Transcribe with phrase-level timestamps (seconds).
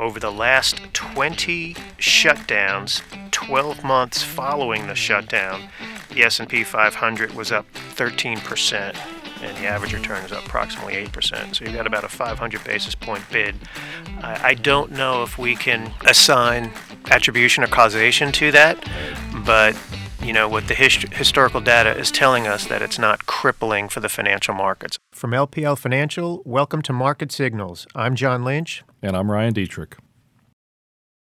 [0.00, 5.68] over the last 20 shutdowns, 12 months following the shutdown,
[6.08, 8.96] the S&P 500 was up 13%
[9.42, 11.54] and the average return is up approximately 8%.
[11.54, 13.54] So you've got about a 500 basis point bid.
[14.22, 16.72] I, don't know if we can assign
[17.10, 18.82] attribution or causation to that,
[19.44, 19.76] but
[20.22, 24.00] you know, what the hist- historical data is telling us that it's not crippling for
[24.00, 24.98] the financial markets.
[25.12, 27.86] From LPL Financial, welcome to Market Signals.
[27.94, 28.82] I'm John Lynch.
[29.02, 29.94] And I'm Ryan Detrick.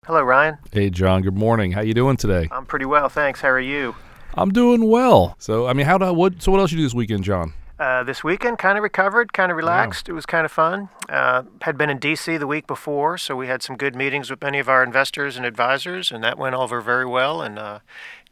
[0.05, 0.57] Hello, Ryan.
[0.71, 1.21] Hey, John.
[1.21, 1.71] Good morning.
[1.71, 2.49] How you doing today?
[2.51, 3.41] I'm pretty well, thanks.
[3.41, 3.95] How are you?
[4.33, 5.35] I'm doing well.
[5.39, 6.41] So, I mean, how do what?
[6.41, 7.53] So, what else you do this weekend, John?
[7.79, 10.09] Uh, this weekend, kind of recovered, kind of relaxed.
[10.09, 10.89] It was kind of fun.
[11.07, 12.35] Uh, had been in D.C.
[12.35, 15.45] the week before, so we had some good meetings with many of our investors and
[15.45, 17.41] advisors, and that went over very well.
[17.41, 17.79] And uh,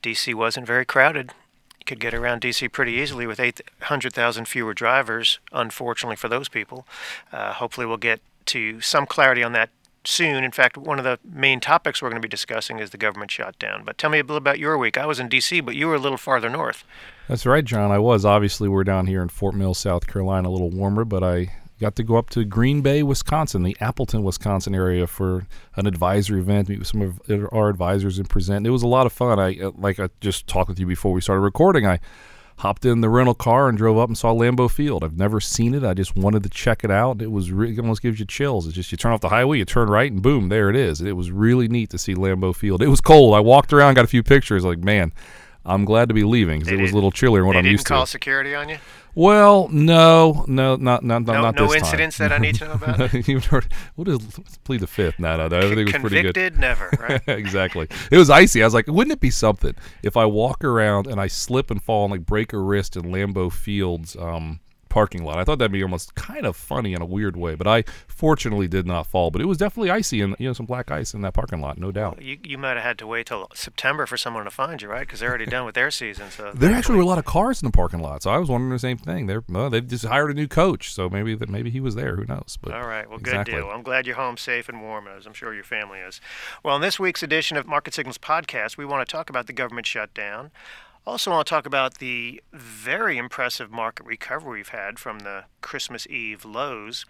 [0.02, 0.34] D.C.
[0.34, 1.32] wasn't very crowded.
[1.80, 2.68] You could get around D.C.
[2.68, 6.86] pretty easily with 800,000 fewer drivers, unfortunately for those people.
[7.32, 9.70] Uh, hopefully, we'll get to some clarity on that
[10.04, 10.44] soon.
[10.44, 13.30] In fact, one of the main topics we're going to be discussing is the government
[13.32, 13.84] shutdown.
[13.84, 14.98] But tell me a little about your week.
[14.98, 16.84] I was in D.C., but you were a little farther north.
[17.28, 17.92] That's right, John.
[17.92, 18.26] I was.
[18.26, 21.96] Obviously, we're down here in Fort Mill, South Carolina, a little warmer, but I got
[21.98, 25.46] to go up to Green Bay, Wisconsin, the Appleton, Wisconsin area for
[25.76, 27.22] an advisory event, meet with some of
[27.54, 28.66] our advisors and present.
[28.66, 29.40] It was a lot of fun.
[29.40, 31.86] I like I just talked with you before we started recording.
[31.86, 32.00] I
[32.58, 35.04] hopped in the rental car and drove up and saw Lambeau Field.
[35.04, 35.84] I've never seen it.
[35.84, 37.22] I just wanted to check it out.
[37.22, 38.66] It was really, it almost gives you chills.
[38.66, 41.02] It's just you turn off the highway, you turn right, and boom, there it is.
[41.02, 42.82] It was really neat to see Lambeau Field.
[42.82, 43.36] It was cold.
[43.36, 44.66] I walked around, got a few pictures.
[44.66, 45.14] Like man,
[45.66, 47.86] I'm glad to be leaving because it was a little chillier than what I'm used
[47.88, 47.90] to.
[47.90, 48.78] Didn't call security on you.
[49.18, 52.74] Well, no, no, not not no, not no this incidents that I need to know
[52.74, 53.14] about.
[53.28, 53.66] You've heard,
[53.96, 55.18] what is let's plead the fifth?
[55.18, 56.36] No, no, no everything was pretty good.
[56.36, 56.92] Convicted, never.
[57.00, 57.22] Right?
[57.28, 57.88] exactly.
[58.12, 58.62] It was icy.
[58.62, 59.74] I was like, wouldn't it be something
[60.04, 63.06] if I walk around and I slip and fall and like break a wrist in
[63.06, 64.16] Lambeau Fields?
[64.16, 64.60] Um,
[64.98, 65.38] parking lot.
[65.38, 68.68] I thought that'd be almost kind of funny in a weird way, but I fortunately
[68.68, 69.30] did not fall.
[69.30, 71.78] But it was definitely icy and you know some black ice in that parking lot,
[71.78, 72.20] no doubt.
[72.20, 75.02] You, you might have had to wait till September for someone to find you, right?
[75.02, 76.32] Because they're already done with their season.
[76.32, 78.50] So there actually were a lot of cars in the parking lot, so I was
[78.50, 79.28] wondering the same thing.
[79.28, 82.16] They're well, they just hired a new coach, so maybe that maybe he was there.
[82.16, 82.58] Who knows?
[82.60, 83.54] But all right, well, exactly.
[83.54, 83.70] good deal.
[83.70, 86.20] I'm glad you're home safe and warm, as I'm sure your family is.
[86.64, 89.54] Well, in this week's edition of Market Signals podcast, we want to talk about the
[89.54, 90.50] government shutdown.
[91.08, 96.06] Also, want to talk about the very impressive market recovery we've had from the Christmas
[96.08, 97.06] Eve lows,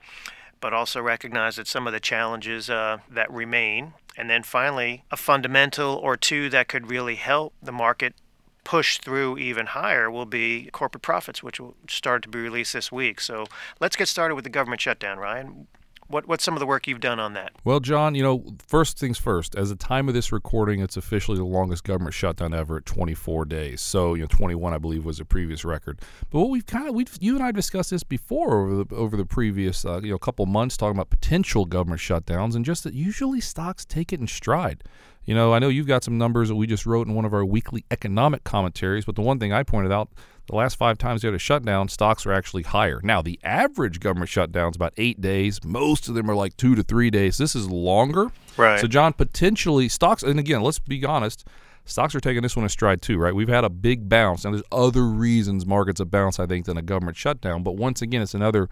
[0.61, 3.95] but also recognize that some of the challenges uh, that remain.
[4.15, 8.13] And then finally, a fundamental or two that could really help the market
[8.63, 12.91] push through even higher will be corporate profits, which will start to be released this
[12.91, 13.19] week.
[13.19, 13.47] So
[13.79, 15.65] let's get started with the government shutdown, Ryan.
[16.09, 17.51] What, what's some of the work you've done on that?
[17.65, 19.55] Well, John, you know, first things first.
[19.55, 23.45] As the time of this recording, it's officially the longest government shutdown ever at 24
[23.45, 23.81] days.
[23.81, 25.99] So, you know, 21, I believe, was a previous record.
[26.29, 29.17] But what we've kind of, we've you and I discussed this before over the over
[29.17, 32.93] the previous, uh, you know, couple months, talking about potential government shutdowns, and just that
[32.93, 34.83] usually stocks take it in stride.
[35.25, 37.33] You know, I know you've got some numbers that we just wrote in one of
[37.33, 40.09] our weekly economic commentaries, but the one thing I pointed out
[40.47, 43.01] the last five times we had a shutdown, stocks are actually higher.
[43.03, 45.63] Now, the average government shutdown is about eight days.
[45.63, 47.37] Most of them are like two to three days.
[47.37, 48.31] This is longer.
[48.55, 48.79] Right.
[48.79, 51.45] So, John, potentially stocks, and again, let's be honest,
[51.85, 53.35] stocks are taking this one in stride too, right?
[53.35, 54.45] We've had a big bounce.
[54.45, 57.63] Now, there's other reasons markets have bounced, I think, than a government shutdown.
[57.63, 58.69] But once again, it's another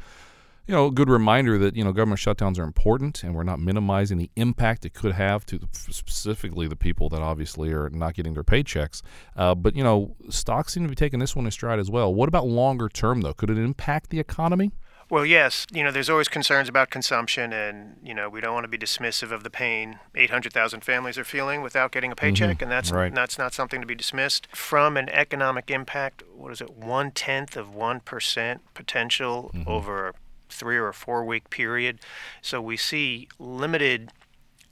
[0.68, 3.60] you know, a good reminder that you know government shutdowns are important, and we're not
[3.60, 8.34] minimizing the impact it could have to specifically the people that obviously are not getting
[8.34, 9.02] their paychecks.
[9.36, 12.14] Uh, but you know, stocks seem to be taking this one in stride as well.
[12.14, 13.34] What about longer term though?
[13.34, 14.72] Could it impact the economy?
[15.08, 15.68] Well, yes.
[15.72, 18.78] You know, there's always concerns about consumption, and you know, we don't want to be
[18.78, 22.64] dismissive of the pain 800,000 families are feeling without getting a paycheck, mm-hmm.
[22.64, 23.14] and that's right.
[23.14, 24.48] that's not something to be dismissed.
[24.56, 29.70] From an economic impact, what is it, one tenth of one percent potential mm-hmm.
[29.70, 30.16] over
[30.50, 32.00] three or four week period.
[32.42, 34.12] So we see limited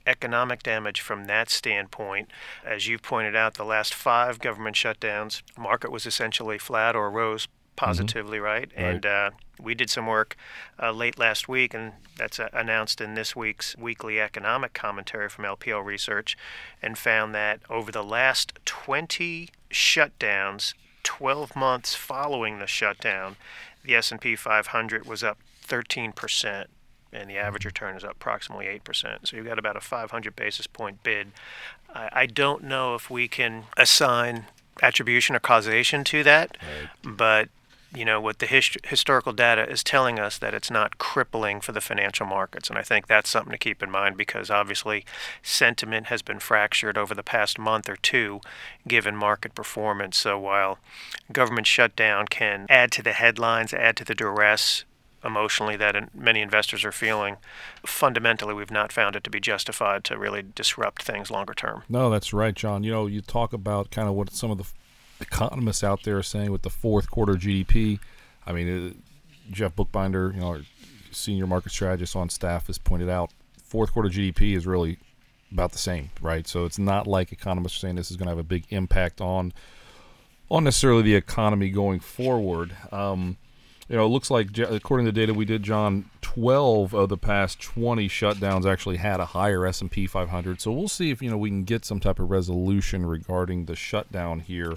[0.06, 2.30] economic damage from that standpoint.
[2.64, 7.48] As you've pointed out, the last five government shutdowns, market was essentially flat or rose
[7.76, 8.44] positively, mm-hmm.
[8.44, 8.70] right?
[8.76, 9.30] And uh,
[9.60, 10.36] we did some work
[10.80, 15.44] uh, late last week, and that's uh, announced in this week's weekly economic commentary from
[15.44, 16.36] LPL Research,
[16.82, 23.36] and found that over the last 20 shutdowns, 12 months following the shutdown,
[23.84, 26.66] the S&P 500 was up 13%,
[27.12, 29.26] and the average return is up approximately 8%.
[29.26, 31.32] So you've got about a 500 basis point bid.
[31.94, 34.46] I, I don't know if we can assign
[34.82, 37.16] attribution or causation to that, right.
[37.16, 37.48] but
[37.94, 41.72] you know what the hist- historical data is telling us that it's not crippling for
[41.72, 45.04] the financial markets and i think that's something to keep in mind because obviously
[45.42, 48.40] sentiment has been fractured over the past month or two
[48.86, 50.78] given market performance so while
[51.32, 54.84] government shutdown can add to the headlines add to the duress
[55.24, 57.36] emotionally that many investors are feeling,
[57.86, 61.82] fundamentally, we've not found it to be justified to really disrupt things longer term.
[61.88, 62.84] No, that's right, John.
[62.84, 64.66] You know, you talk about kind of what some of the
[65.20, 67.98] economists out there are saying with the fourth quarter GDP.
[68.46, 68.92] I mean, uh,
[69.50, 70.60] Jeff Buchbinder, you know, our
[71.10, 73.30] senior market strategist on staff, has pointed out
[73.62, 74.98] fourth quarter GDP is really
[75.50, 76.46] about the same, right?
[76.46, 79.20] So it's not like economists are saying this is going to have a big impact
[79.20, 79.52] on
[80.50, 82.76] on necessarily the economy going forward.
[82.92, 83.36] Um,
[83.88, 87.18] you know, it looks like according to the data we did, John, 12 of the
[87.18, 90.60] past 20 shutdowns actually had a higher S&P 500.
[90.60, 93.76] So we'll see if you know we can get some type of resolution regarding the
[93.76, 94.74] shutdown here.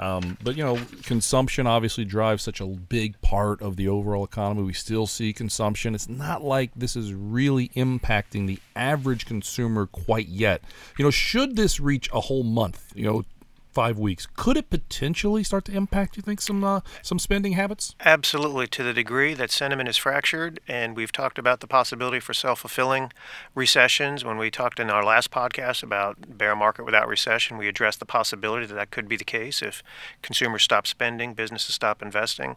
[0.00, 4.62] Um, but you know, consumption obviously drives such a big part of the overall economy.
[4.62, 5.94] We still see consumption.
[5.94, 10.62] It's not like this is really impacting the average consumer quite yet.
[10.98, 13.24] You know, should this reach a whole month, you know,
[13.72, 16.16] five weeks, could it potentially start to impact?
[16.16, 17.94] You think some uh, some spending habits?
[18.04, 22.34] Absolutely, to the degree that sentiment is fractured, and we've talked about the possibility for
[22.34, 23.12] self-fulfilling
[23.54, 24.24] recessions.
[24.24, 28.06] When we talked in our last podcast about bear market without recession, we addressed the
[28.06, 29.82] possibility that that could be the case if
[30.22, 32.56] consumers stop spending, businesses stop investing.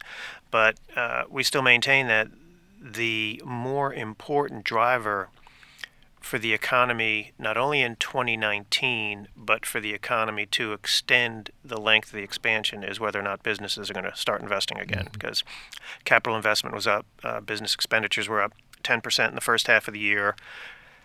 [0.50, 2.30] But uh, we still maintain that
[2.82, 5.30] the more important driver
[6.22, 12.10] for the economy, not only in 2019, but for the economy to extend the length
[12.10, 15.06] of the expansion, is whether or not businesses are going to start investing again.
[15.06, 15.14] Mm-hmm.
[15.14, 15.44] Because
[16.06, 18.54] capital investment was up, uh, business expenditures were up
[18.84, 20.36] 10% in the first half of the year,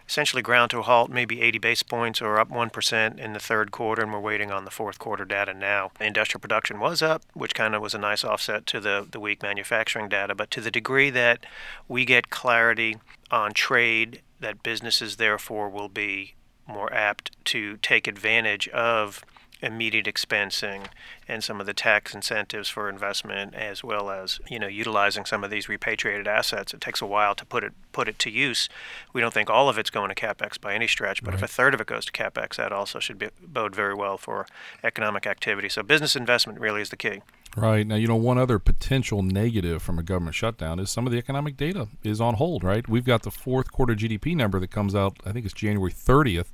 [0.06, 3.70] essentially ground to a halt, maybe 80 base points or up 1% in the third
[3.72, 5.90] quarter, and we're waiting on the fourth quarter data now.
[5.98, 9.42] Industrial production was up, which kind of was a nice offset to the, the weak
[9.42, 11.44] manufacturing data, but to the degree that
[11.88, 12.98] we get clarity
[13.30, 16.34] on trade that businesses therefore will be
[16.68, 19.24] more apt to take advantage of
[19.60, 20.86] immediate expensing
[21.26, 25.42] and some of the tax incentives for investment as well as you know utilizing some
[25.42, 26.72] of these repatriated assets.
[26.72, 28.68] It takes a while to put it put it to use.
[29.12, 31.42] We don't think all of it's going to capex by any stretch but right.
[31.42, 34.16] if a third of it goes to capex that also should be, bode very well
[34.16, 34.46] for
[34.84, 35.68] economic activity.
[35.68, 37.20] So business investment really is the key
[37.56, 37.86] Right.
[37.86, 41.18] Now, you know, one other potential negative from a government shutdown is some of the
[41.18, 42.86] economic data is on hold, right?
[42.86, 46.48] We've got the fourth quarter GDP number that comes out, I think it's January 30th.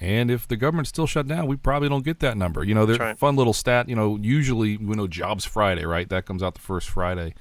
[0.00, 2.64] And if the government's still shut down, we probably don't get that number.
[2.64, 3.16] You know, there's right.
[3.16, 3.88] fun little stat.
[3.88, 6.08] You know, usually we know Jobs Friday, right?
[6.08, 7.34] That comes out the first Friday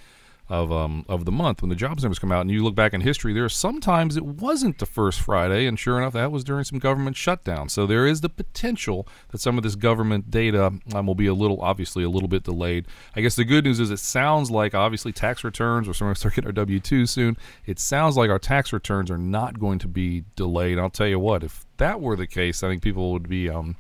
[0.52, 2.94] of um, of the month when the jobs numbers come out, and you look back
[2.94, 6.44] in history, there are sometimes it wasn't the first Friday, and sure enough, that was
[6.44, 7.70] during some government shutdown.
[7.70, 11.34] So there is the potential that some of this government data um, will be a
[11.34, 12.86] little, obviously, a little bit delayed.
[13.16, 16.36] I guess the good news is it sounds like obviously tax returns, or someone start
[16.36, 17.38] getting our W two soon.
[17.66, 20.78] It sounds like our tax returns are not going to be delayed.
[20.78, 23.78] I'll tell you what, if that were the case, I think people would be um,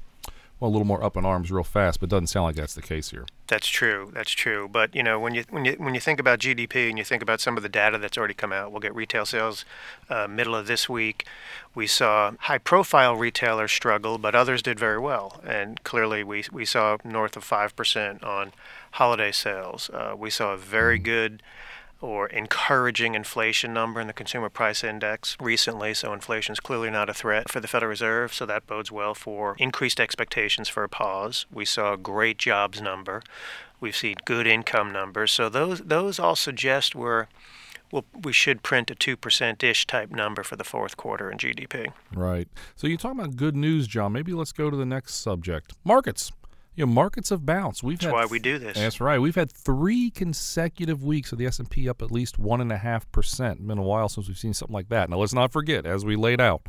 [0.61, 2.83] well, a little more up in arms real fast, but doesn't sound like that's the
[2.83, 3.25] case here.
[3.47, 4.11] That's true.
[4.13, 4.69] That's true.
[4.71, 7.23] But you know, when you when you when you think about GDP and you think
[7.23, 9.65] about some of the data that's already come out, we'll get retail sales
[10.07, 11.25] uh, middle of this week.
[11.73, 16.97] We saw high-profile retailers struggle, but others did very well, and clearly we we saw
[17.03, 18.53] north of five percent on
[18.91, 19.89] holiday sales.
[19.89, 21.05] Uh, we saw a very mm-hmm.
[21.05, 21.43] good
[22.01, 25.93] or encouraging inflation number in the consumer price index recently.
[25.93, 28.33] So inflation is clearly not a threat for the Federal Reserve.
[28.33, 31.45] So that bodes well for increased expectations for a pause.
[31.51, 33.21] We saw a great jobs number.
[33.79, 35.31] We've seen good income numbers.
[35.31, 37.27] So those those all suggest we're
[37.91, 41.91] well, we should print a 2% ish type number for the fourth quarter in GDP.
[42.13, 42.47] Right.
[42.77, 44.13] So you talk about good news, John.
[44.13, 46.31] Maybe let's go to the next subject markets
[46.75, 47.83] you know, markets have bounced.
[47.83, 48.77] We've that's why we do this.
[48.77, 49.19] That's right.
[49.19, 52.71] We've had three consecutive weeks of the S and P up at least one and
[52.71, 53.65] a half percent.
[53.67, 55.09] Been a while since we've seen something like that.
[55.09, 56.61] Now let's not forget, as we laid out,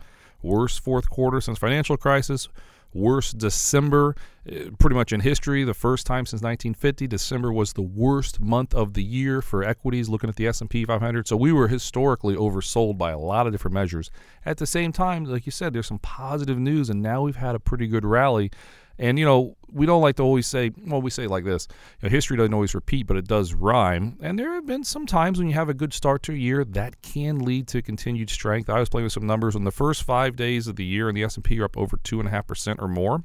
[0.43, 2.49] worst fourth quarter since financial crisis,
[2.93, 4.17] worst December,
[4.51, 5.63] uh, pretty much in history.
[5.63, 10.09] The first time since 1950, December was the worst month of the year for equities.
[10.09, 13.47] Looking at the S and P 500, so we were historically oversold by a lot
[13.47, 14.11] of different measures.
[14.45, 17.55] At the same time, like you said, there's some positive news, and now we've had
[17.55, 18.51] a pretty good rally.
[18.99, 21.67] And you know, we don't like to always say, well, we say like this
[22.01, 24.19] you know, history doesn't always repeat, but it does rhyme.
[24.21, 26.65] And there have been some times when you have a good start to a year
[26.65, 28.69] that can lead to continued strength.
[28.69, 29.57] I was playing with some numbers.
[29.57, 32.81] On the first five days of the year, and the S&P are up over 2.5%
[32.81, 33.25] or more.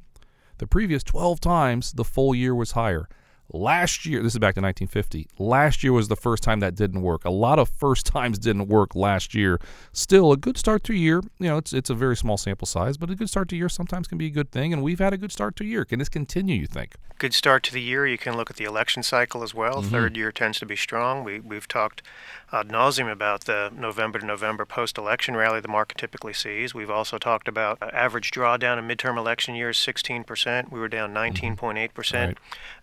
[0.57, 3.07] The previous 12 times, the full year was higher.
[3.53, 5.29] Last year, this is back to 1950.
[5.39, 7.23] Last year was the first time that didn't work.
[7.23, 9.59] A lot of first times didn't work last year.
[9.93, 11.21] Still, a good start to year.
[11.39, 13.69] You know, it's it's a very small sample size, but a good start to year
[13.69, 14.73] sometimes can be a good thing.
[14.73, 15.85] And we've had a good start to year.
[15.85, 16.59] Can this continue?
[16.59, 16.95] You think?
[17.19, 18.05] Good start to the year.
[18.05, 19.81] You can look at the election cycle as well.
[19.81, 19.91] Mm-hmm.
[19.91, 21.23] Third year tends to be strong.
[21.23, 22.01] We we've talked
[22.51, 26.73] ad nauseum about the November to November post-election rally the market typically sees.
[26.73, 30.71] We've also talked about uh, average drawdown in midterm election years, 16%.
[30.71, 31.57] We were down 19.8%
[31.91, 32.15] mm-hmm.
[32.15, 32.37] right.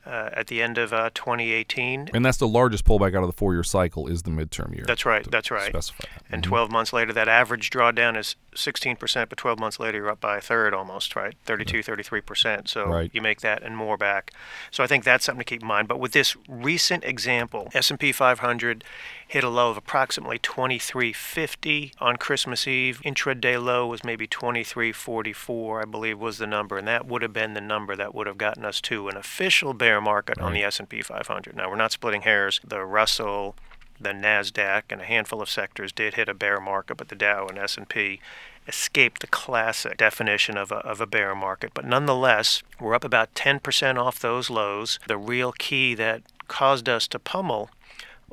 [0.07, 2.11] uh, at the end of uh, 2018.
[2.13, 4.85] And that's the largest pullback out of the four-year cycle is the midterm year.
[4.87, 5.29] That's right.
[5.31, 5.71] That's right.
[5.71, 6.05] Specify.
[6.31, 6.49] And Mhm.
[6.49, 10.37] 12 months later, that average drawdown is 16%, but 12 months later, you're up by
[10.37, 11.35] a third almost, right?
[11.47, 12.69] 32, 33%.
[12.69, 13.11] So Right.
[13.15, 14.33] you make that and more back.
[14.71, 15.89] So I think that's something to keep in mind.
[15.89, 18.85] But with this recent example, S&P 500
[19.27, 23.01] hit a low of approximately 2350 on Christmas Eve.
[23.05, 27.55] Intraday low was maybe 2344, I believe was the number, and that would have been
[27.55, 31.03] the number that would have gotten us to an official bear market on the S&P
[31.03, 31.57] 500.
[31.57, 32.61] Now we're not splitting hairs.
[32.65, 33.55] The Russell
[34.01, 37.47] the Nasdaq and a handful of sectors did hit a bear market, but the Dow
[37.47, 38.21] and S&P
[38.67, 41.73] escaped the classic definition of a, of a bear market.
[41.75, 44.99] But nonetheless, we're up about 10% off those lows.
[45.07, 47.71] The real key that caused us to pummel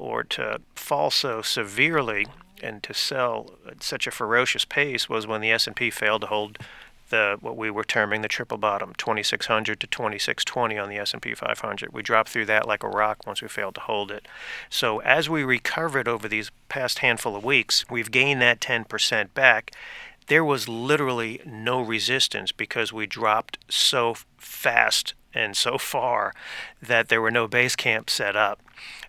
[0.02, 2.26] or to fall so severely
[2.62, 6.58] and to sell at such a ferocious pace was when the S&P failed to hold
[7.10, 11.94] the what we were terming the triple bottom 2600 to 2620 on the S&P 500
[11.94, 14.28] we dropped through that like a rock once we failed to hold it.
[14.70, 19.72] So as we recovered over these past handful of weeks we've gained that 10% back.
[20.28, 26.34] There was literally no resistance because we dropped so fast and so far
[26.82, 28.62] that there were no base camps set up.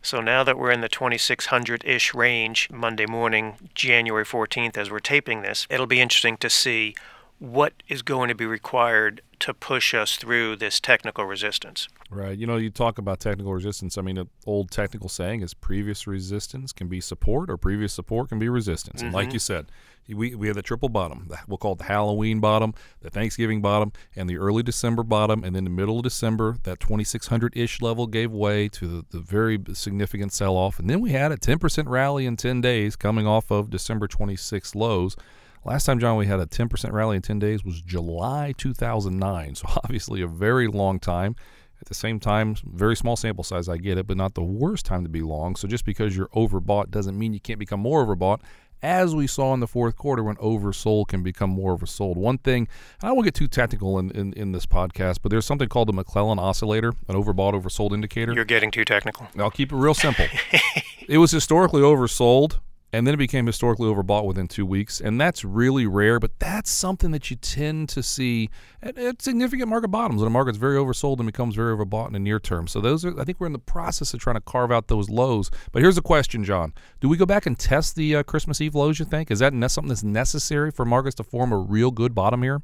[0.03, 4.99] So now that we're in the 2600 ish range Monday morning, January 14th, as we're
[4.99, 6.95] taping this, it'll be interesting to see
[7.43, 11.89] what is going to be required to push us through this technical resistance.
[12.09, 12.39] Right.
[12.39, 13.99] You know, you talk about technical resistance.
[13.99, 18.29] I mean, an old technical saying is previous resistance can be support or previous support
[18.29, 19.03] can be resistance.
[19.03, 19.33] And like Mhm.
[19.33, 19.67] you said,
[20.09, 21.29] we, we have the triple bottom.
[21.49, 25.43] We'll call it the Halloween bottom, the Thanksgiving bottom, and the early December bottom.
[25.43, 29.19] And then the middle of December, that 2600 ish level gave way to the, the
[29.21, 30.79] very significant sell off.
[30.79, 34.77] And then we had a 10% rally in 10 days coming off of December 26
[34.77, 35.17] lows.
[35.65, 39.55] Last time, John, we had a 10% rally in 10 days was July 2009.
[39.55, 41.37] So obviously a very long time.
[41.81, 44.87] At the same time, very small sample size, I get it, but not the worst
[44.87, 45.57] time to be long.
[45.57, 48.41] So just because you're overbought doesn't mean you can't become more overbought,
[48.83, 52.17] as we saw in the fourth quarter when oversold can become more oversold.
[52.17, 52.69] One thing,
[53.01, 55.89] and I won't get too technical in, in, in this podcast, but there's something called
[55.89, 58.33] the McClellan oscillator, an overbought, oversold indicator.
[58.33, 59.29] You're getting too technical.
[59.39, 60.27] I'll keep it real simple.
[61.09, 62.59] it was historically oversold,
[62.93, 66.21] and then it became historically overbought within two weeks, and that's really rare.
[66.21, 68.51] But that's something that you tend to see
[68.83, 72.13] at, at significant market bottoms when a market's very oversold and becomes very overbought in
[72.13, 72.67] the near term.
[72.69, 75.09] So those are, I think, we're in the process of trying to carve out those
[75.09, 75.51] lows.
[75.73, 78.75] But here's a question, John: Do we go back and test the uh, Christmas Eve
[78.75, 78.99] lows?
[78.99, 82.15] You think is that ne- something that's necessary for markets to form a real good
[82.15, 82.61] bottom here?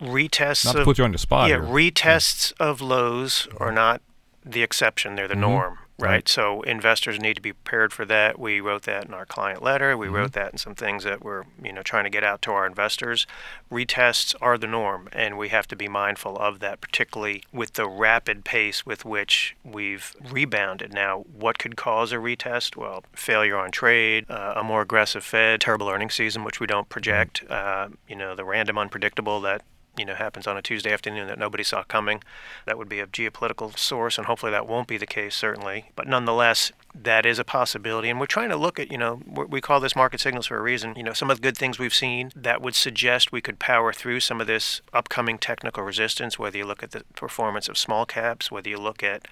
[0.00, 1.64] Retests Not to of put you on the spot yeah, here.
[1.64, 4.02] retests of lows are not
[4.44, 5.40] the exception; they're the Mhm.
[5.40, 6.08] norm, right?
[6.10, 6.28] Right.
[6.28, 8.38] So investors need to be prepared for that.
[8.38, 9.96] We wrote that in our client letter.
[9.96, 10.12] We Mhm.
[10.12, 12.66] wrote that in some things that we're you know trying to get out to our
[12.66, 13.26] investors.
[13.70, 17.88] Retests are the norm, and we have to be mindful of that, particularly with the
[17.88, 20.92] rapid pace with which we've rebounded.
[20.92, 22.76] Now, what could cause a retest?
[22.76, 26.88] Well, failure on trade, uh, a more aggressive Fed, terrible earnings season, which we don't
[26.88, 27.42] project.
[27.48, 29.62] Uh, you know, the random unpredictable that
[29.96, 32.22] you know happens on a Tuesday afternoon that nobody saw coming.
[32.66, 35.90] That would be a geopolitical source, and hopefully that won't be the case, certainly.
[35.96, 39.60] But nonetheless, that is a possibility, and we're trying to look at you know we
[39.60, 40.94] call this market signals for a reason.
[40.96, 43.92] You know, some of the good things we've seen that would suggest we could power
[43.92, 46.38] through some of this upcoming technical resistance.
[46.38, 49.26] Whether you look at the performance of small caps, whether you look at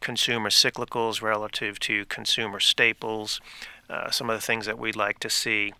[0.00, 3.40] consumer cyclicals relative to consumer staples,
[3.90, 5.72] uh, some of the things that we'd like to see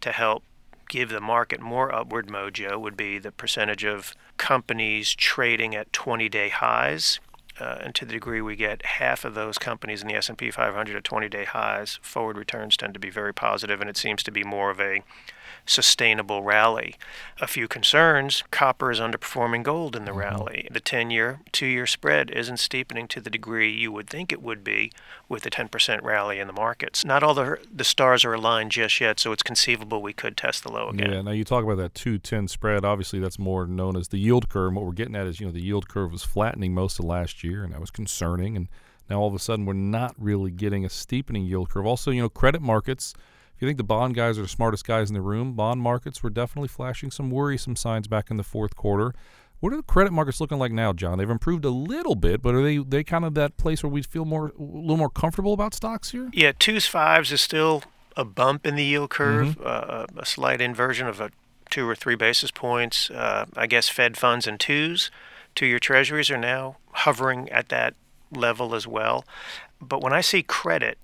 [0.00, 0.42] to help
[0.92, 6.50] give the market more upward mojo would be the percentage of companies trading at 20-day
[6.50, 7.18] highs.
[7.60, 10.96] Uh, and to the degree we get half of those companies in the S&P 500
[10.96, 14.42] at 20-day highs, forward returns tend to be very positive, and it seems to be
[14.42, 15.02] more of a
[15.66, 16.96] sustainable rally.
[17.40, 20.68] A few concerns: copper is underperforming gold in the rally.
[20.70, 24.92] The 10-year, two-year spread isn't steepening to the degree you would think it would be
[25.28, 27.04] with a 10% rally in the markets.
[27.04, 30.62] Not all the the stars are aligned just yet, so it's conceivable we could test
[30.62, 31.12] the low again.
[31.12, 31.22] Yeah.
[31.22, 32.84] Now you talk about that 2-10 spread.
[32.84, 34.68] Obviously, that's more known as the yield curve.
[34.68, 37.04] And what we're getting at is, you know, the yield curve was flattening most of
[37.04, 38.56] last year, and that was concerning.
[38.56, 38.68] And
[39.08, 41.86] now all of a sudden, we're not really getting a steepening yield curve.
[41.86, 43.14] Also, you know, credit markets.
[43.54, 46.22] If you think the bond guys are the smartest guys in the room, bond markets
[46.22, 49.14] were definitely flashing some worrisome signs back in the fourth quarter.
[49.60, 51.18] What are the credit markets looking like now, John?
[51.18, 54.02] They've improved a little bit, but are they they kind of that place where we
[54.02, 56.30] feel more a little more comfortable about stocks here?
[56.32, 57.84] Yeah, twos fives is still
[58.16, 61.30] a bump in the yield curve, uh, a slight inversion of a
[61.70, 63.08] two or three basis points.
[63.08, 65.12] Uh, I guess Fed funds and twos,
[65.54, 67.94] two-year Treasuries are now hovering at that
[68.30, 69.24] level as well.
[69.80, 70.98] But when I see credit,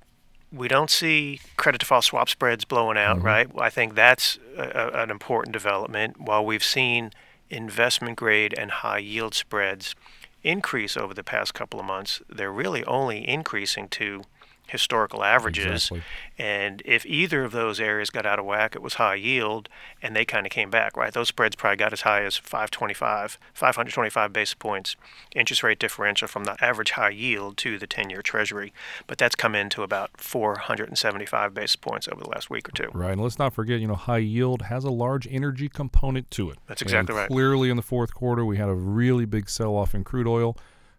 [0.53, 3.23] we don't see credit default swap spreads blowing out, Mhm.
[3.25, 3.49] right?
[3.59, 6.19] I think that's a, an important development.
[6.21, 7.11] While we've seen
[7.51, 9.95] investment grade and high yield spreads
[10.43, 14.23] increase over the past couple of months, they're really only increasing to
[14.69, 15.91] historical averages.
[15.91, 16.03] Exactly.
[16.39, 19.69] And if either of those areas got out of whack, it was high yield,
[20.01, 21.13] and they kind of came back, right?
[21.13, 24.97] Those spreads probably got as high as 525, 525 basis points
[25.35, 28.73] interest rate differential from the average high yield to the 10 year Treasury.
[29.07, 32.91] But that's come into about 475 basis points over the last week or two.
[32.93, 33.13] Right.
[33.13, 36.59] And let's not forget, you know, high yield has a large energy component to it.
[36.67, 37.29] That's exactly and right.
[37.29, 40.57] Clearly, in the fourth quarter, we had a really big sell off in crude oil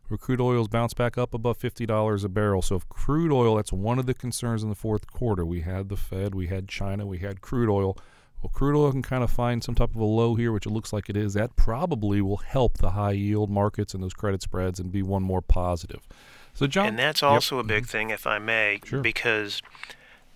[0.10, 2.62] where crude oil's bounced back up above $50 a barrel.
[2.62, 5.46] So if crude oil, that's one of the concerns in the fourth quarter.
[5.46, 7.98] We had the Fed, we had China, we had crude oil.
[8.42, 10.72] Well, crude oil can kind of find some type of a low here, which it
[10.72, 11.34] looks like it is.
[11.34, 15.24] That probably will help the high yield markets and those credit spreads and be one
[15.24, 16.08] more positive.
[16.54, 17.32] So, John, and that's yep.
[17.32, 19.02] also a big thing, if I may, Sure.
[19.02, 19.62] because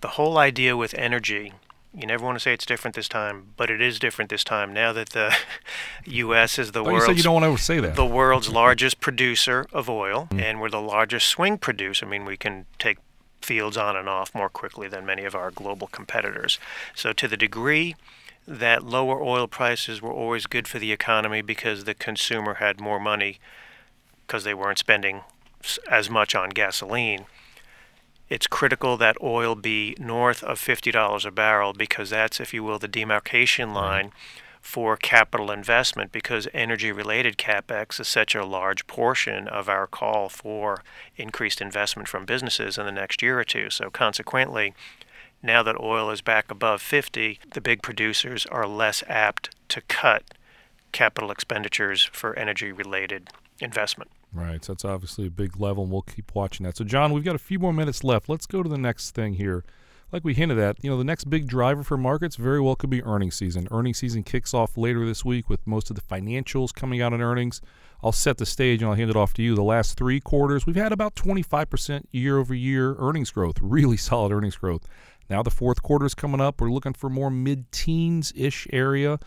[0.00, 1.52] the whole idea with energy,
[1.96, 4.72] you never want to say it's different this time, but it is different this time.
[4.72, 5.34] Now that the
[6.04, 6.58] U.S.
[6.58, 7.94] is the Oh, you world's said you don't want to say that.
[7.96, 10.42] the world's largest producer of oil, Mm.
[10.42, 12.06] and we're the largest swing producer.
[12.06, 12.98] I mean, we can take
[13.42, 16.58] fields on and off more quickly than many of our global competitors.
[16.94, 17.94] So, to the degree
[18.46, 22.98] that lower oil prices were always good for the economy because the consumer had more
[23.00, 23.38] money
[24.26, 25.22] because they weren't spending
[25.90, 27.26] as much on gasoline.
[28.28, 32.78] It's critical that oil be north of $50 a barrel because that's, if you will,
[32.78, 34.12] the demarcation line
[34.64, 40.30] for capital investment because energy related capex is such a large portion of our call
[40.30, 40.82] for
[41.16, 43.68] increased investment from businesses in the next year or two.
[43.68, 44.72] So, consequently,
[45.42, 50.24] now that oil is back above 50, the big producers are less apt to cut
[50.92, 53.28] capital expenditures for energy related
[53.60, 54.10] investment.
[54.34, 54.64] Right.
[54.64, 56.76] So that's obviously a big level, and we'll keep watching that.
[56.76, 58.28] So, John, we've got a few more minutes left.
[58.28, 59.64] Let's go to the next thing here.
[60.12, 62.90] Like we hinted at, you know, the next big driver for markets very well could
[62.90, 63.66] be earnings season.
[63.70, 67.20] Earnings season kicks off later this week with most of the financials coming out in
[67.20, 67.60] earnings.
[68.02, 69.56] I'll set the stage and I'll hand it off to you.
[69.56, 74.30] The last three quarters, we've had about 25% year over year earnings growth, really solid
[74.30, 74.86] earnings growth.
[75.28, 76.60] Now the fourth quarter is coming up.
[76.60, 79.18] We're looking for more mid teens ish area.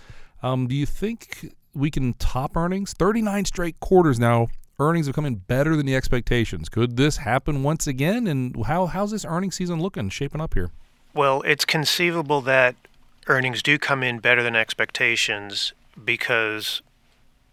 [0.42, 2.94] Um, do you think we can top earnings?
[2.94, 4.48] 39 straight quarters now.
[4.80, 6.70] Earnings have come in better than the expectations.
[6.70, 8.28] Could this happen once again?
[8.28, 10.70] And how how's this earnings season looking, shaping up here?
[11.16, 12.76] Well, it's conceivable that
[13.26, 15.74] earnings do come in better than expectations
[16.06, 16.84] because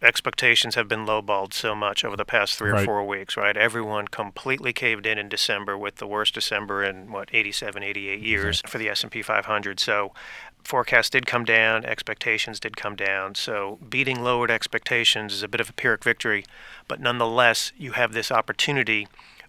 [0.03, 2.83] expectations have been lowballed so much over the past three Right.
[2.83, 3.57] or four weeks, right?
[3.57, 8.61] Everyone completely caved in in December with the worst December in what 87, 88 years
[8.67, 9.81] for the S&P 500.
[9.81, 10.13] So
[10.65, 13.35] forecasts did come down, expectations did come down.
[13.35, 16.45] So beating lowered expectations is a bit of a Pyrrhic victory,
[16.89, 19.07] but nonetheless, you have this opportunity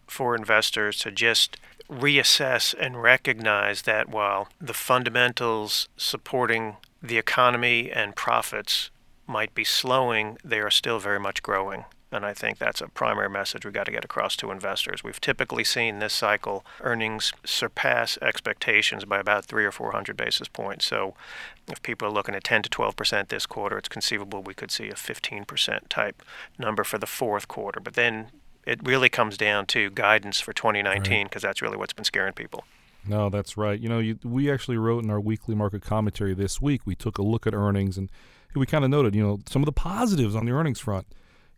[0.08, 1.58] for investors to just
[1.89, 8.89] reassess and recognize that while the fundamentals supporting the economy and profits
[9.28, 11.86] might be slowing, they are still very much growing.
[12.15, 15.04] And I think that's a primary message we've got to get across to investors.
[15.04, 20.47] We've typically seen this cycle earnings surpass expectations by about three or four hundred basis
[20.47, 20.86] points.
[20.86, 21.13] So
[21.67, 24.71] if people are looking at 10 to 12 percent this quarter, it's conceivable we could
[24.71, 26.23] see a 15 percent type
[26.58, 27.80] number for the fourth quarter.
[27.80, 28.28] But then
[28.65, 32.63] it really comes down to guidance for 2019 because that's really what's been scaring people.
[33.08, 33.80] No, that's right.
[33.80, 36.82] You know, you, we actually wrote in our weekly market commentary this week.
[36.86, 38.10] We took a look at earnings and
[38.56, 41.06] we kind of noted, you know, some of the positives on the earnings front.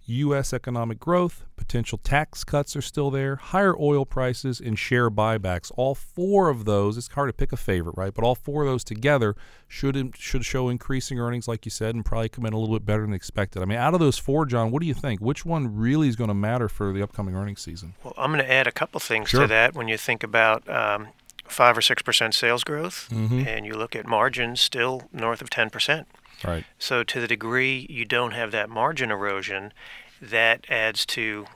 [0.07, 0.53] U.S.
[0.53, 5.71] economic growth, potential tax cuts are still there, higher oil prices, and share buybacks.
[5.75, 8.13] All four of those, it's hard to pick a favorite, right?
[8.13, 9.35] But all four of those together
[9.67, 12.85] should should show increasing earnings, like you said, and probably come in a little bit
[12.85, 13.61] better than expected.
[13.61, 15.19] I mean, out of those four, John, what do you think?
[15.19, 17.93] Which one really is going to matter for the upcoming earnings season?
[18.03, 19.41] Well, I'm going to add a couple things Sure.
[19.41, 21.07] to that when you think about um,
[21.47, 23.45] five or six percent sales growth, Mhm.
[23.47, 26.07] and you look at margins still north of 10 percent.
[26.43, 26.65] Right.
[26.77, 29.73] So to the degree you don't have that margin erosion,
[30.21, 31.47] that adds to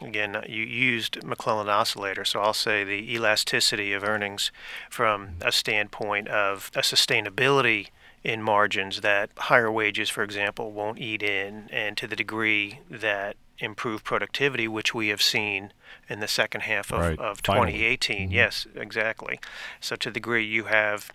[0.00, 4.52] again you used McClellan oscillator, so I'll say the elasticity of earnings
[4.90, 7.88] from a standpoint of a sustainability
[8.22, 13.36] in margins that higher wages, for example, won't eat in, and to the degree that
[13.58, 15.72] improved productivity, which we have seen
[16.08, 17.72] in the second half of, Right, of finally.
[17.72, 18.16] 2018.
[18.28, 18.32] Mm-hmm.
[18.34, 19.40] Yes, exactly.
[19.80, 21.10] So to the degree you have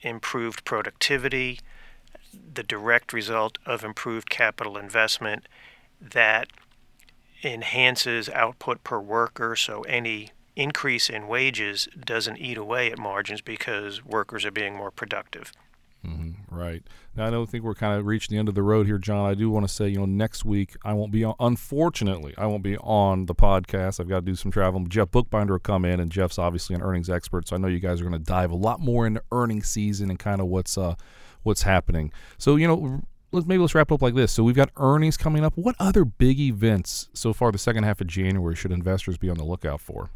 [0.00, 1.60] improved productivity,
[2.52, 5.46] the direct result of improved capital investment
[6.00, 6.48] that
[7.42, 9.56] enhances output per worker.
[9.56, 14.90] So any increase in wages doesn't eat away at margins because workers are being more
[14.90, 15.52] productive.
[16.50, 16.82] Right.
[17.16, 19.28] Now, I don't think we're kind of reaching the end of the road here, John.
[19.28, 22.46] I do want to say, you know, next week I won't be on, unfortunately, I
[22.46, 24.00] won't be on the podcast.
[24.00, 24.88] I've got to do some traveling.
[24.88, 27.48] Jeff Buchbinder will come in, and Jeff's obviously an earnings expert.
[27.48, 30.10] So I know you guys are going to dive a lot more into earnings season
[30.10, 30.94] and kind of what's, uh,
[31.42, 32.12] what's happening.
[32.38, 34.32] So, you know, let's maybe let's wrap up like this.
[34.32, 35.56] So we've got earnings coming up.
[35.56, 39.36] What other big events so far the second half of January should investors be on
[39.36, 40.10] the lookout for?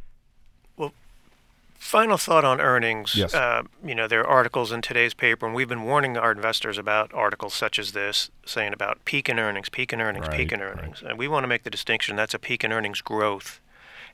[1.79, 3.15] Final thought on earnings.
[3.15, 3.33] Yes.
[3.33, 6.77] Uh, you know, there are articles in today's paper, and we've been warning our investors
[6.77, 10.61] about articles such as this, saying about peak in earnings, peak in earnings, peak in
[10.61, 10.79] Right, right.
[10.81, 11.03] earnings.
[11.07, 13.61] And we want to make the distinction that's a peak in earnings growth.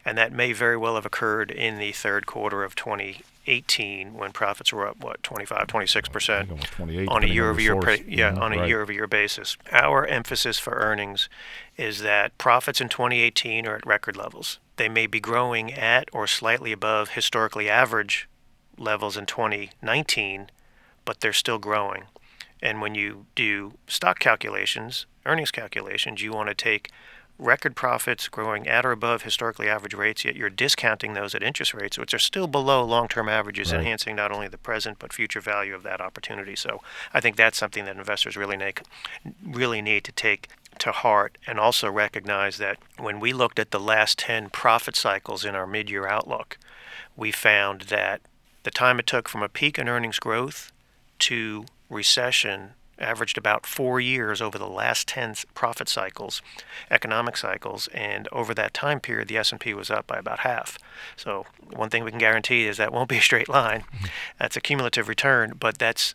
[0.05, 4.71] And that may very well have occurred in the third quarter of 2018 when profits
[4.71, 6.35] were up, what, 25, 26%.
[6.35, 7.85] I think almost 28 on a the year-over-year, source.
[8.01, 8.69] pa- yeah, Mhm, on a right.
[8.69, 9.57] year-over-year basis.
[9.73, 11.31] Our emphasis for earnings
[11.79, 14.59] is that profits in 2018 are at record levels.
[14.77, 18.29] They may be growing at or slightly above historically average
[18.77, 20.51] levels in 2019,
[21.05, 22.05] but they're still growing.
[22.63, 26.91] And when you do stock calculations, earnings calculations, you want to take
[27.39, 31.75] record profits growing at or above historically average rates, yet you're discounting those at interest
[31.75, 33.81] rates, which are still below long term averages, Right.
[33.81, 36.55] enhancing not only the present but future value of that opportunity.
[36.55, 36.81] So
[37.13, 38.81] I think that's something that investors really need,
[39.45, 40.49] really need to take
[40.81, 45.45] to heart and also recognize that when we looked at the last 10 profit cycles
[45.45, 46.59] in our mid year outlook,
[47.17, 48.21] we found that
[48.65, 50.73] the time it took from a peak in earnings growth
[51.21, 56.41] to recession averaged about four years over the last 10 profit cycles
[56.91, 60.79] economic cycles and over that time period the s&p was up by about half.
[61.17, 63.81] So one thing we can guarantee is that won't be a straight line.
[63.81, 64.07] Mm-hmm.
[64.39, 66.15] That's a cumulative return but that's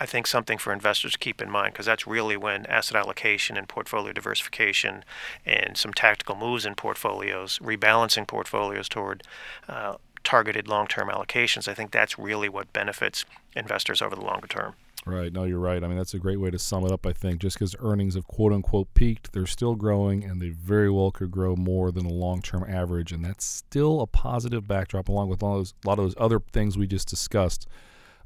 [0.00, 3.56] I think something for investors to keep in mind because that's really when asset allocation
[3.56, 5.04] and portfolio diversification
[5.44, 9.22] and some tactical moves in portfolios, rebalancing portfolios toward
[9.68, 11.68] uh, targeted long-term allocations.
[11.68, 13.24] I think that's really what benefits
[13.56, 14.74] investors over the longer term.
[15.06, 15.32] Right.
[15.32, 15.82] No, you're right.
[15.82, 17.40] I mean, that's a great way to sum it up, I think.
[17.40, 21.30] Just because earnings have quote unquote peaked, they're still growing and they very well could
[21.30, 23.10] grow more than the long term average.
[23.10, 26.40] And that's still a positive backdrop, along with all those, a lot of those other
[26.52, 27.66] things we just discussed.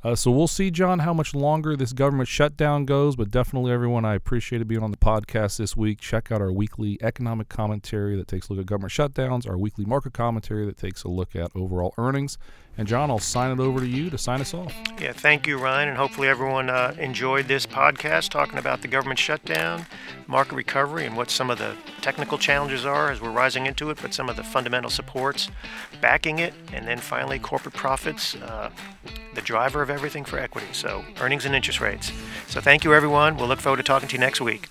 [0.04, 3.14] Uh, so we'll see, John, how much longer this government shutdown goes.
[3.14, 6.00] But definitely, everyone, I appreciated being on the podcast this week.
[6.00, 9.84] Check out our weekly economic commentary that takes a look at government shutdowns, our weekly
[9.84, 12.36] market commentary that takes a look at overall earnings.
[12.78, 14.74] And, John, I'll sign it over to you to sign us off.
[14.98, 19.20] Yeah, thank you, Ryan, and hopefully everyone uh, enjoyed this podcast talking about the government
[19.20, 19.84] shutdown,
[20.26, 23.98] market recovery, and what some of the technical challenges are as we're rising into it,
[24.00, 25.50] but some of the fundamental supports
[26.00, 28.70] backing it, and then finally corporate profits, uh,
[29.34, 30.68] the driver of everything for equity.
[30.72, 32.10] So earnings and interest rates.
[32.48, 33.36] So thank you, everyone.
[33.36, 34.70] We'll look forward to talking to you next week.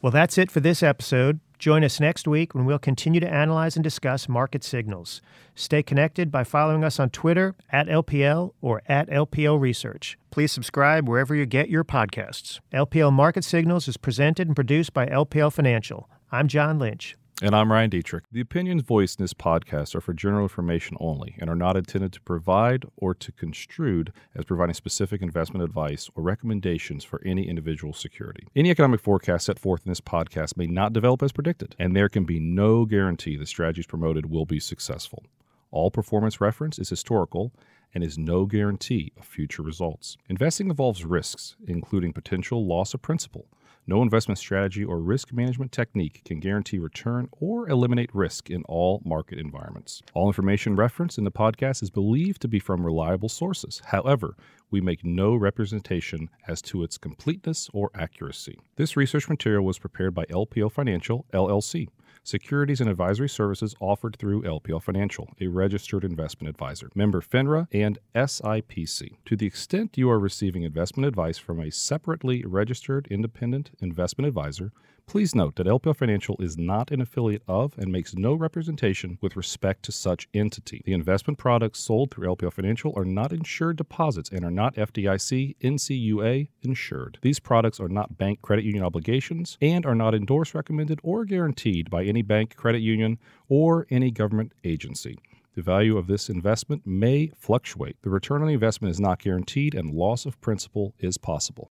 [0.00, 1.40] Well, that's it for this episode.
[1.58, 5.22] Join us next week when we'll continue to analyze and discuss market signals.
[5.54, 10.18] Stay connected by following us on Twitter at LPL or at LPL Research.
[10.30, 12.60] Please subscribe wherever you get your podcasts.
[12.74, 16.10] LPL Market Signals is presented and produced by LPL Financial.
[16.30, 17.16] I'm John Lynch.
[17.42, 18.22] And I'm Ryan Detrick.
[18.32, 22.14] The opinions voiced in this podcast are for general information only and are not intended
[22.14, 27.92] to provide or to construed as providing specific investment advice or recommendations for any individual
[27.92, 28.46] security.
[28.56, 32.08] Any economic forecast set forth in this podcast may not develop as predicted, and there
[32.08, 35.22] can be no guarantee the strategies promoted will be successful.
[35.70, 37.52] All performance reference is historical
[37.92, 40.16] and is no guarantee of future results.
[40.30, 43.46] Investing involves risks, including potential loss of principal.
[43.88, 49.00] No investment strategy or risk management technique can guarantee return or eliminate risk in all
[49.04, 50.02] market environments.
[50.12, 53.82] All information referenced in the podcast is believed to be from reliable sources.
[53.86, 54.36] However,
[54.72, 58.58] we make no representation as to its completeness or accuracy.
[58.74, 61.86] This research material was prepared by LPL Financial, LLC.
[62.26, 68.00] Securities and advisory services offered through LPL Financial, a registered investment advisor, member FINRA and
[68.16, 69.18] SIPC.
[69.26, 74.72] To the extent you are receiving investment advice from a separately registered independent investment advisor,
[75.06, 79.36] please note that LPL Financial is not an affiliate of and makes no representation with
[79.36, 80.82] respect to such entity.
[80.84, 85.56] The investment products sold through LPL Financial are not insured deposits and are not FDIC
[85.62, 87.18] NCUA insured.
[87.22, 91.88] These products are not bank credit union obligations and are not endorsed, recommended, or guaranteed
[91.88, 95.16] by any bank, credit union, or any government agency.
[95.54, 97.96] The value of this investment may fluctuate.
[98.02, 101.64] The return on the investment is not guaranteed, and loss of principal is possible.